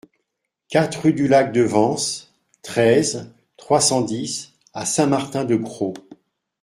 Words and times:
quatre 0.69 1.03
rue 1.03 1.13
du 1.13 1.27
Lac 1.27 1.51
de 1.53 1.61
Vens, 1.61 2.25
treize, 2.63 3.29
trois 3.55 3.81
cent 3.81 4.01
dix 4.01 4.51
à 4.73 4.83
Saint-Martin-de-Crau 4.87 5.93